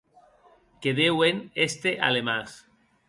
Que 0.85 0.95
deuen 1.01 1.43
èster 1.67 1.95
alemans. 2.09 2.57